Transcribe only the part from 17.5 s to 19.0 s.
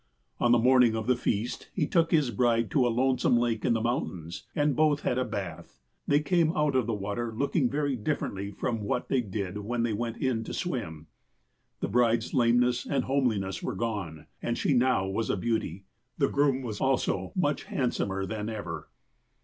hand somer than ever.